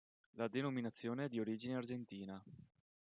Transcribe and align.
La 0.31 0.47
denominazione 0.47 1.25
è 1.25 1.27
di 1.27 1.39
origine 1.39 1.75
argentina. 1.75 2.43